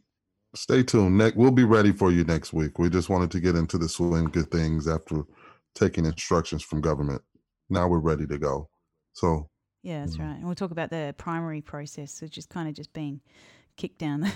[0.54, 1.16] stay tuned.
[1.16, 2.78] Next, we'll be ready for you next week.
[2.78, 5.24] We just wanted to get into the swing of things after
[5.74, 7.22] taking instructions from government.
[7.68, 8.68] Now we're ready to go.
[9.12, 9.48] So
[9.86, 10.20] yeah, that's mm.
[10.20, 10.34] right.
[10.34, 13.20] And we'll talk about the primary process, which is kind of just being
[13.76, 14.32] kicked down the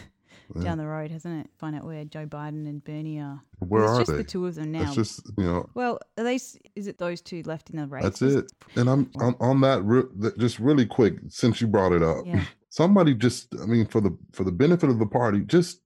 [0.54, 0.62] yeah.
[0.62, 1.50] down the road, hasn't it?
[1.58, 3.42] Find out where Joe Biden and Bernie are.
[3.58, 4.16] Where it's are just they?
[4.18, 4.82] The two of them now.
[4.82, 5.68] It's just you know.
[5.74, 8.04] Well, at least is it those two left in the race?
[8.04, 8.52] That's it.
[8.76, 12.24] And I'm on, on that re- just really quick since you brought it up.
[12.24, 12.44] Yeah.
[12.68, 15.80] Somebody just, I mean, for the for the benefit of the party, just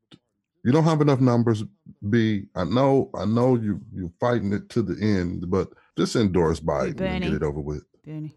[0.62, 1.65] you don't have enough numbers.
[2.11, 6.61] B, I know, I know you you're fighting it to the end, but just endorse
[6.61, 7.15] Biden Bernie.
[7.15, 7.85] and get it over with.
[8.05, 8.35] Bernie.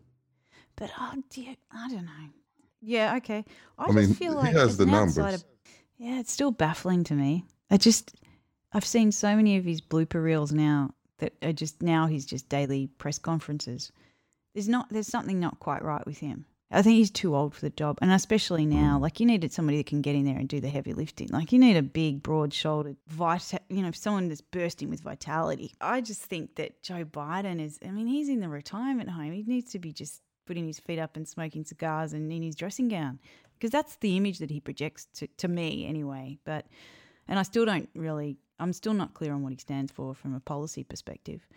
[0.77, 2.29] But oh, dear, I don't know.
[2.81, 3.43] Yeah, okay.
[3.77, 5.17] I, I mean, feel like he has the numbers.
[5.17, 5.43] Of,
[5.97, 7.43] yeah, it's still baffling to me.
[7.69, 8.15] I just,
[8.71, 12.47] I've seen so many of his blooper reels now that are just now he's just
[12.47, 13.91] daily press conferences.
[14.53, 16.45] There's not, there's something not quite right with him.
[16.69, 19.01] I think he's too old for the job, and especially now, mm.
[19.01, 21.29] like you needed somebody that can get in there and do the heavy lifting.
[21.29, 25.71] Like you need a big, broad-shouldered, vita- you know, someone that's bursting with vitality.
[25.79, 27.79] I just think that Joe Biden is.
[27.85, 29.31] I mean, he's in the retirement home.
[29.31, 32.55] He needs to be just putting his feet up and smoking cigars and in his
[32.55, 33.19] dressing gown,
[33.53, 36.39] because that's the image that he projects to to me anyway.
[36.45, 36.65] But,
[37.27, 38.37] and I still don't really.
[38.59, 41.47] I'm still not clear on what he stands for from a policy perspective.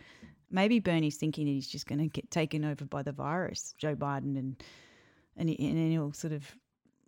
[0.51, 3.95] Maybe Bernie's thinking that he's just going to get taken over by the virus, Joe
[3.95, 4.63] Biden, and
[5.37, 6.45] and, and he'll sort of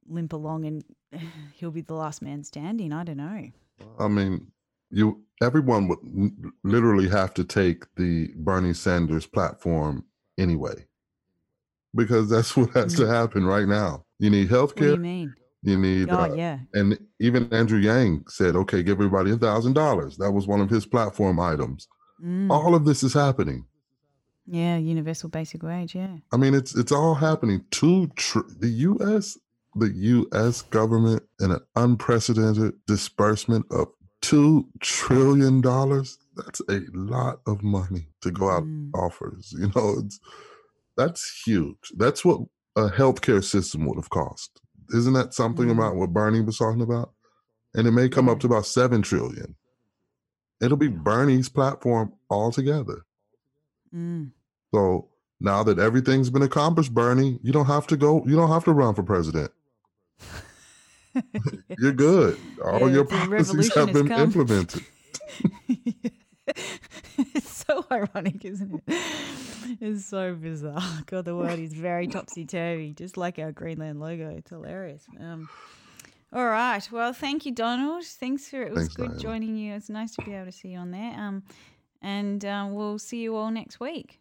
[0.07, 0.84] limp along and
[1.53, 2.93] he'll be the last man standing.
[2.93, 3.49] I don't know.
[3.99, 4.51] I mean,
[4.89, 5.99] you everyone would
[6.63, 10.05] literally have to take the Bernie Sanders platform
[10.38, 10.86] anyway,
[11.95, 13.13] because that's what has to mm.
[13.13, 14.05] happen right now.
[14.19, 14.95] You need health care.
[14.95, 15.33] you?
[15.65, 16.59] You need, oh uh, yeah.
[16.73, 20.69] And even Andrew Yang said, "Okay, give everybody a thousand dollars." That was one of
[20.69, 21.87] his platform items.
[22.23, 22.51] Mm.
[22.51, 23.65] All of this is happening.
[24.45, 25.95] Yeah, universal basic wage.
[25.95, 26.17] Yeah.
[26.33, 27.63] I mean, it's it's all happening.
[27.71, 29.37] Two tr- the U.S.
[29.75, 30.63] the U.S.
[30.63, 33.87] government in an unprecedented disbursement of
[34.21, 36.17] two trillion dollars.
[36.35, 38.89] That's a lot of money to go out mm.
[38.95, 39.53] offers.
[39.57, 40.19] You know, it's
[40.97, 41.91] that's huge.
[41.97, 42.41] That's what
[42.75, 44.59] a healthcare system would have cost.
[44.93, 45.71] Isn't that something mm.
[45.71, 47.11] about what Bernie was talking about?
[47.73, 49.55] And it may come up to about seven trillion.
[50.61, 53.05] It'll be Bernie's platform altogether.
[53.93, 54.31] Mm.
[54.73, 58.23] So now that everything's been accomplished, Bernie, you don't have to go.
[58.25, 59.51] You don't have to run for president.
[61.79, 62.37] You're good.
[62.63, 64.83] All yeah, your policies have been implemented.
[67.43, 69.03] so ironic, isn't it?
[69.82, 70.82] It's so bizarre.
[71.05, 74.30] God, the world is very topsy turvy, just like our Greenland logo.
[74.30, 75.03] It's hilarious.
[75.19, 75.49] Um,
[76.32, 76.88] all right.
[76.91, 78.03] Well, thank you, Donald.
[78.05, 78.71] Thanks for it.
[78.71, 79.19] was Thanks, good Diana.
[79.19, 79.74] joining you.
[79.74, 81.13] It's nice to be able to see you on there.
[81.13, 81.43] Um,
[82.01, 84.19] and um, we'll see you all next week.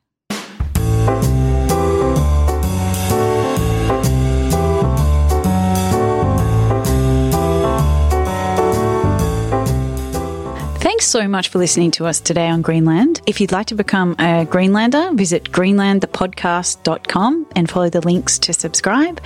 [11.03, 13.22] Thanks so much for listening to us today on Greenland.
[13.26, 19.20] If you'd like to become a Greenlander, visit greenlandthepodcast.com and follow the links to subscribe.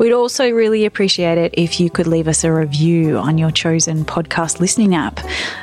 [0.00, 4.04] We'd also really appreciate it if you could leave us a review on your chosen
[4.04, 5.20] podcast listening app.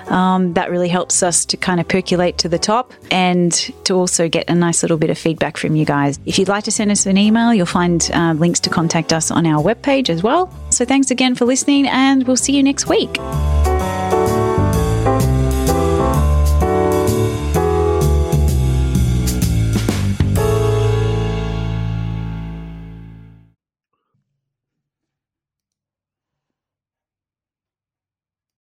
[0.10, 3.52] Um, that really helps us to kind of percolate to the top and
[3.84, 6.18] to also get a nice little bit of feedback from you guys.
[6.26, 9.32] If you'd like to send us an email, you'll find uh, links to contact us
[9.32, 10.50] on our webpage as well.
[10.70, 13.18] So thanks again for listening, and we'll see you next week.